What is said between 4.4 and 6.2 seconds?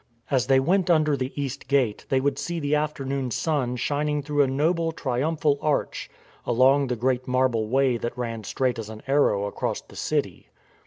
a noble triumphal arch